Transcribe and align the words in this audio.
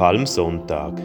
Palmsonntag. 0.00 0.98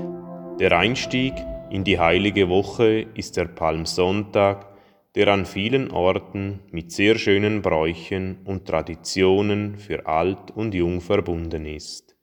Der 0.58 0.72
Einstieg 0.80 1.34
in 1.70 1.84
die 1.84 2.00
heilige 2.00 2.48
Woche 2.48 3.06
ist 3.14 3.36
der 3.36 3.44
Palmsonntag, 3.44 4.68
der 5.16 5.28
an 5.28 5.46
vielen 5.46 5.92
Orten 5.92 6.62
mit 6.72 6.94
sehr 6.94 7.18
schönen 7.18 7.62
Bräuchen 7.62 8.38
und 8.46 8.66
Traditionen 8.66 9.76
für 9.76 10.08
alt 10.08 10.52
und 10.52 10.74
jung 10.74 11.02
verbunden 11.02 11.66
ist. 11.66 12.16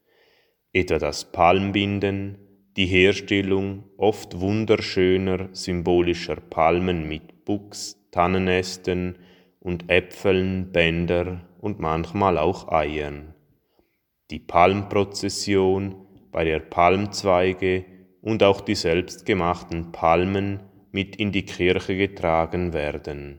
Etwa 0.72 0.98
das 0.98 1.30
Palmbinden, 1.30 2.38
die 2.78 2.86
Herstellung 2.86 3.84
oft 3.98 4.40
wunderschöner 4.40 5.50
symbolischer 5.52 6.36
Palmen 6.36 7.06
mit 7.06 7.44
Buchs, 7.44 7.98
Tannenästen 8.12 9.18
und 9.60 9.90
Äpfeln, 9.90 10.72
Bänder 10.72 11.42
und 11.60 11.80
manchmal 11.80 12.38
auch 12.38 12.72
Eiern. 12.72 13.34
Die 14.30 14.38
Palmprozession, 14.38 16.06
bei 16.32 16.44
der 16.44 16.58
Palmzweige 16.58 17.84
und 18.22 18.42
auch 18.42 18.60
die 18.62 18.74
selbstgemachten 18.74 19.92
Palmen 19.92 20.60
mit 20.90 21.16
in 21.16 21.30
die 21.30 21.44
Kirche 21.44 21.96
getragen 21.96 22.72
werden. 22.72 23.38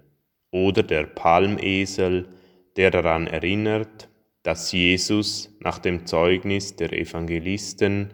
Oder 0.52 0.84
der 0.84 1.04
Palmesel, 1.04 2.30
der 2.78 2.92
daran 2.92 3.28
erinnert, 3.28 4.10
dass 4.44 4.72
Jesus 4.72 5.56
nach 5.60 5.80
dem 5.80 6.06
Zeugnis 6.06 6.76
der 6.76 6.94
Evangelisten 6.94 8.12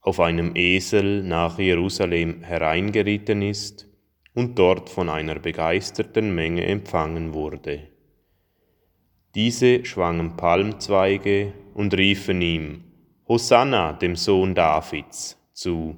auf 0.00 0.20
einem 0.20 0.54
Esel 0.54 1.22
nach 1.22 1.58
Jerusalem 1.58 2.42
hereingeritten 2.42 3.42
ist 3.42 3.88
und 4.34 4.58
dort 4.58 4.88
von 4.88 5.08
einer 5.08 5.38
begeisterten 5.40 6.34
Menge 6.34 6.64
empfangen 6.64 7.34
wurde. 7.34 7.88
Diese 9.34 9.84
schwangen 9.84 10.36
Palmzweige 10.36 11.52
und 11.74 11.92
riefen 11.94 12.40
ihm, 12.40 12.85
Hosanna 13.28 13.92
dem 13.92 14.14
Sohn 14.14 14.54
Davids 14.54 15.36
zu, 15.52 15.96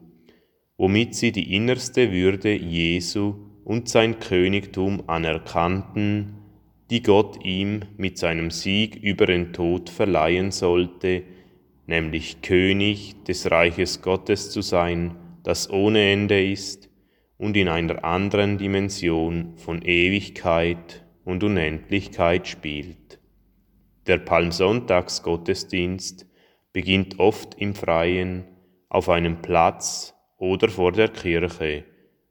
womit 0.79 1.15
sie 1.15 1.31
die 1.31 1.55
innerste 1.55 2.11
Würde 2.11 2.55
Jesu 2.55 3.35
und 3.65 3.91
sein 3.91 4.19
Königtum 4.19 5.03
anerkannten, 5.09 6.39
die 6.89 7.03
Gott 7.03 7.45
ihm 7.45 7.83
mit 7.99 8.17
seinem 8.17 8.51
Sieg 8.51 8.97
über 8.97 9.27
den 9.27 9.53
Tod 9.53 9.91
verleihen 9.91 10.53
sollte, 10.53 11.23
nämlich 11.87 12.41
König 12.41 13.23
des 13.25 13.51
Reiches 13.51 14.01
Gottes 14.01 14.51
zu 14.51 14.63
sein, 14.63 15.15
das 15.43 15.69
ohne 15.69 16.11
Ende 16.11 16.43
ist 16.43 16.89
und 17.37 17.59
in 17.59 17.69
einer 17.69 18.05
anderen 18.05 18.57
Dimension 18.57 19.53
von 19.57 19.83
Ewigkeit 19.83 21.05
und 21.27 21.45
Unendlichkeit 21.45 22.49
spielt. 22.49 23.19
Der 24.07 24.17
Palmsonntagsgottesdienst 24.17 26.28
beginnt 26.73 27.19
oft 27.19 27.55
im 27.59 27.75
Freien, 27.75 28.45
auf 28.89 29.09
einem 29.09 29.43
Platz 29.43 30.15
oder 30.37 30.69
vor 30.69 30.93
der 30.93 31.09
Kirche, 31.09 31.85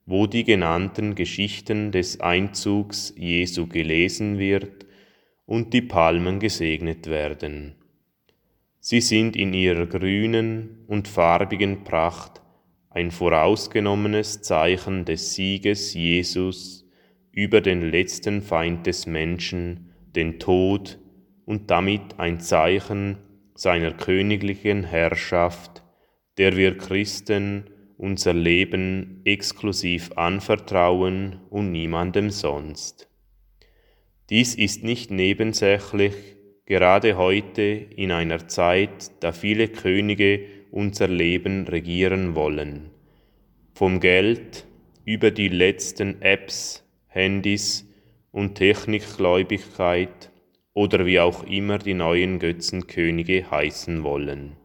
wo 0.05 0.25
die 0.25 0.43
genannten 0.43 1.15
Geschichten 1.15 1.91
des 1.91 2.19
Einzugs 2.19 3.13
Jesu 3.17 3.67
gelesen 3.67 4.39
wird 4.39 4.85
und 5.45 5.73
die 5.73 5.81
Palmen 5.81 6.39
gesegnet 6.39 7.07
werden. 7.07 7.75
Sie 8.79 9.01
sind 9.01 9.35
in 9.35 9.53
ihrer 9.53 9.85
grünen 9.85 10.85
und 10.87 11.07
farbigen 11.07 11.83
Pracht 11.83 12.41
ein 12.89 13.11
vorausgenommenes 13.11 14.41
Zeichen 14.41 15.05
des 15.05 15.35
Sieges 15.35 15.93
Jesus 15.93 16.89
über 17.31 17.61
den 17.61 17.91
letzten 17.91 18.41
Feind 18.41 18.87
des 18.87 19.05
Menschen, 19.05 19.91
den 20.15 20.39
Tod, 20.39 20.99
und 21.45 21.69
damit 21.69 22.17
ein 22.17 22.39
Zeichen 22.39 23.17
seiner 23.57 23.91
königlichen 23.91 24.83
Herrschaft, 24.83 25.83
der 26.37 26.55
wir 26.55 26.77
Christen 26.77 27.65
unser 27.97 28.33
Leben 28.33 29.21
exklusiv 29.25 30.11
anvertrauen 30.15 31.41
und 31.49 31.71
niemandem 31.71 32.29
sonst. 32.29 33.09
Dies 34.29 34.53
ist 34.53 34.83
nicht 34.83 35.09
nebensächlich, 35.09 36.13
gerade 36.65 37.17
heute 37.17 37.63
in 37.63 38.11
einer 38.11 38.47
Zeit, 38.47 39.11
da 39.21 39.31
viele 39.31 39.69
Könige 39.69 40.45
unser 40.69 41.07
Leben 41.07 41.67
regieren 41.67 42.35
wollen. 42.35 42.91
Vom 43.73 43.99
Geld 43.99 44.67
über 45.03 45.31
die 45.31 45.47
letzten 45.47 46.21
Apps, 46.21 46.83
Handys 47.07 47.87
und 48.31 48.55
Technikgläubigkeit 48.55 50.29
oder 50.77 51.07
wie 51.07 51.19
auch 51.19 51.41
immer 51.45 51.79
die 51.79 51.95
neuen 51.95 52.37
Götzenkönige 52.37 53.49
heißen 53.49 54.03
wollen. 54.03 54.57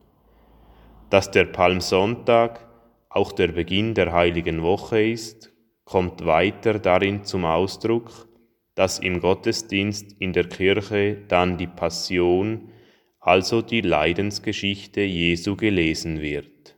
Dass 1.08 1.30
der 1.30 1.46
Palmsonntag 1.46 2.68
auch 3.08 3.32
der 3.32 3.48
Beginn 3.48 3.94
der 3.94 4.12
heiligen 4.12 4.62
Woche 4.62 5.02
ist, 5.02 5.54
kommt 5.86 6.26
weiter 6.26 6.78
darin 6.78 7.24
zum 7.24 7.46
Ausdruck, 7.46 8.28
dass 8.74 8.98
im 8.98 9.20
Gottesdienst 9.20 10.12
in 10.18 10.34
der 10.34 10.50
Kirche 10.50 11.16
dann 11.28 11.56
die 11.56 11.66
Passion, 11.66 12.68
also 13.18 13.62
die 13.62 13.80
Leidensgeschichte 13.80 15.00
Jesu 15.00 15.56
gelesen 15.56 16.20
wird. 16.20 16.76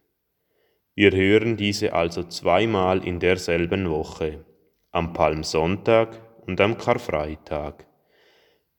Wir 0.95 1.11
hören 1.11 1.57
diese 1.57 1.93
also 1.93 2.23
zweimal 2.23 3.05
in 3.05 3.19
derselben 3.19 3.91
Woche, 3.91 4.45
am 4.93 5.13
Palmsonntag 5.13 6.21
und 6.47 6.61
am 6.61 6.79
Karfreitag. 6.79 7.85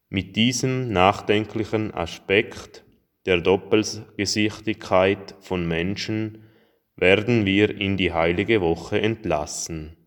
Mit 0.09 0.35
diesem 0.35 0.91
nachdenklichen 0.91 1.93
Aspekt 1.93 2.83
der 3.25 3.41
Doppelgesichtigkeit 3.41 5.35
von 5.41 5.67
Menschen 5.67 6.43
werden 6.95 7.45
wir 7.45 7.75
in 7.79 7.97
die 7.97 8.13
heilige 8.13 8.61
Woche 8.61 9.01
entlassen. 9.01 9.97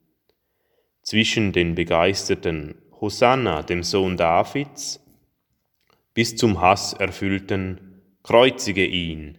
Zwischen 1.03 1.53
den 1.53 1.75
begeisterten 1.75 2.77
Hosanna, 3.01 3.63
dem 3.63 3.83
Sohn 3.83 4.17
Davids, 4.17 5.05
bis 6.15 6.37
zum 6.37 6.61
hasserfüllten 6.61 8.03
Kreuzige 8.23 8.87
ihn, 8.87 9.39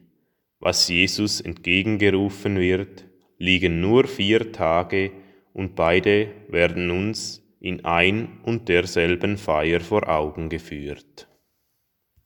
was 0.59 0.89
Jesus 0.89 1.39
entgegengerufen 1.41 2.57
wird, 2.57 3.05
liegen 3.37 3.79
nur 3.81 4.07
vier 4.07 4.51
Tage 4.51 5.11
und 5.53 5.75
beide 5.75 6.31
werden 6.49 6.91
uns 6.91 7.41
in 7.59 7.85
ein 7.85 8.39
und 8.43 8.69
derselben 8.69 9.37
Feier 9.37 9.81
vor 9.81 10.07
Augen 10.07 10.49
geführt. 10.49 11.27